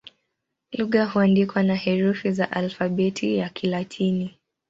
Lugha 0.71 1.05
huandikwa 1.05 1.63
na 1.63 1.75
herufi 1.75 2.31
za 2.31 2.51
Alfabeti 2.51 3.37
ya 3.37 3.49
Kilatini. 3.49 4.37